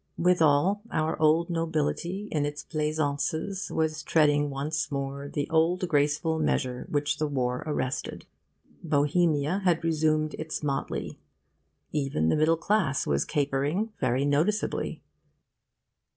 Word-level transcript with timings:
Withal, 0.17 0.81
our 0.91 1.15
Old 1.21 1.51
Nobility 1.51 2.27
in 2.31 2.43
its 2.43 2.63
pleasaunces 2.63 3.69
was 3.69 4.01
treading 4.01 4.49
once 4.49 4.91
more 4.91 5.29
the 5.29 5.47
old 5.51 5.87
graceful 5.87 6.39
measure 6.39 6.87
which 6.89 7.19
the 7.19 7.27
War 7.27 7.61
arrested; 7.67 8.25
Bohemia 8.83 9.59
had 9.63 9.83
resumed 9.83 10.33
its 10.39 10.63
motley; 10.63 11.19
even 11.91 12.29
the 12.29 12.35
middle 12.35 12.57
class 12.57 13.05
was 13.05 13.25
capering, 13.25 13.93
very 13.99 14.25
noticeably... 14.25 15.03